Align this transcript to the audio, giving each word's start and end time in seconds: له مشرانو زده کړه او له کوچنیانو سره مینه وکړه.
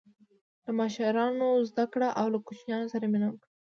له 0.65 0.71
مشرانو 0.79 1.49
زده 1.69 1.85
کړه 1.93 2.09
او 2.19 2.25
له 2.33 2.37
کوچنیانو 2.47 2.91
سره 2.93 3.05
مینه 3.11 3.27
وکړه. 3.29 3.49